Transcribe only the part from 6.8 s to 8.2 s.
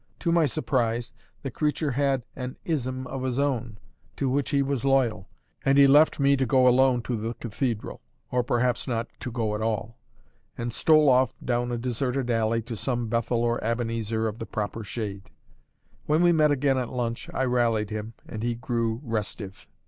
to the cathedral